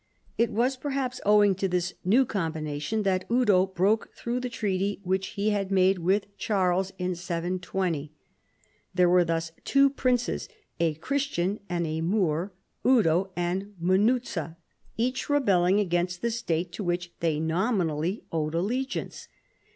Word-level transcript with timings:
It 0.35 0.49
was 0.49 0.77
perhaps 0.77 1.21
owing 1.27 1.53
to 1.53 1.67
this 1.67 1.93
new 2.03 2.25
combination 2.25 3.03
that 3.03 3.29
Eudo 3.29 3.67
broke 3.67 4.09
through 4.15 4.39
the 4.39 4.49
treaty 4.49 4.99
which 5.03 5.27
he 5.37 5.51
had 5.51 5.69
made 5.69 5.99
with 5.99 6.35
Charles 6.39 6.91
in 6.97 7.13
720. 7.13 8.11
There 8.95 9.07
were 9.07 9.23
thus 9.23 9.51
two 9.63 9.91
prin 9.91 10.17
ces, 10.17 10.49
a 10.79 10.95
Christian 10.95 11.59
and 11.69 11.85
a 11.85 12.01
Moor, 12.01 12.51
Eudo 12.83 13.29
and 13.35 13.75
Munuza, 13.79 14.57
each 14.97 15.29
rebelling 15.29 15.79
against 15.79 16.23
the 16.23 16.31
state 16.31 16.71
to 16.71 16.83
which 16.83 17.11
they 17.19 17.39
nominally 17.39 18.23
owed 18.31 18.55
allegiance. 18.55 19.27